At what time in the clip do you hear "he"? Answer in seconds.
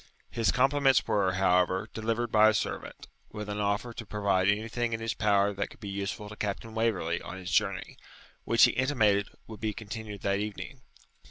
8.63-8.71